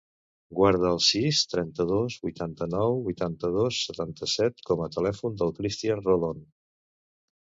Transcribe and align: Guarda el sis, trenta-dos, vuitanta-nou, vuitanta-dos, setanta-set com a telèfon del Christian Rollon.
Guarda 0.59 0.87
el 0.91 1.01
sis, 1.07 1.41
trenta-dos, 1.49 2.15
vuitanta-nou, 2.23 2.97
vuitanta-dos, 3.09 3.81
setanta-set 3.89 4.65
com 4.69 4.83
a 4.85 4.89
telèfon 4.97 5.39
del 5.43 5.53
Christian 5.59 6.01
Rollon. 6.09 6.41